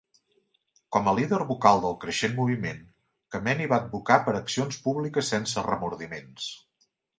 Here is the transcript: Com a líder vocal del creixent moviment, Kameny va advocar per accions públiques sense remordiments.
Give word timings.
Com 0.95 1.09
a 1.09 1.11
líder 1.19 1.39
vocal 1.51 1.81
del 1.83 1.93
creixent 2.05 2.33
moviment, 2.39 2.81
Kameny 3.37 3.63
va 3.75 3.81
advocar 3.83 4.19
per 4.31 4.35
accions 4.41 4.83
públiques 4.89 5.33
sense 5.37 5.67
remordiments. 5.71 6.53